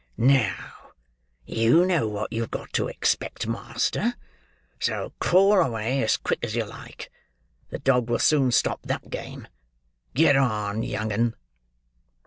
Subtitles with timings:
[0.17, 0.93] "Now,
[1.45, 4.15] you know what you've got to expect, master,
[4.79, 7.11] so call away as quick as you like;
[7.69, 9.47] the dog will soon stop that game.
[10.15, 11.35] Get on, young'un!"